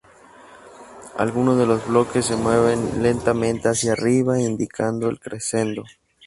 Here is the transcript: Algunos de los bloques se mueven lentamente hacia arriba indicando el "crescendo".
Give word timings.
Algunos 1.15 1.59
de 1.59 1.67
los 1.67 1.87
bloques 1.87 2.25
se 2.25 2.35
mueven 2.35 3.03
lentamente 3.03 3.69
hacia 3.69 3.91
arriba 3.91 4.41
indicando 4.41 5.07
el 5.07 5.19
"crescendo". 5.19 5.83